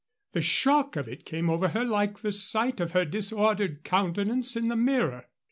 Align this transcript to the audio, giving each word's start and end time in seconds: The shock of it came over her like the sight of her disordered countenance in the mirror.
The 0.33 0.41
shock 0.41 0.95
of 0.95 1.07
it 1.07 1.25
came 1.25 1.47
over 1.47 1.67
her 1.67 1.83
like 1.85 2.21
the 2.23 2.31
sight 2.31 2.79
of 2.79 2.93
her 2.93 3.05
disordered 3.05 3.83
countenance 3.83 4.55
in 4.55 4.67
the 4.67 4.75
mirror. 4.75 5.27